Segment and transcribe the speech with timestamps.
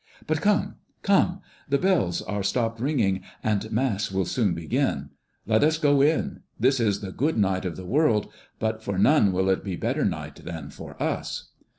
[0.25, 1.41] But come, come!
[1.69, 5.11] the bells have stopped ringing; and Mass will soon begin.
[5.45, 6.41] Let us go in.
[6.59, 8.27] This is the good night of the world,
[8.57, 11.49] but for none will it be a better night than for us."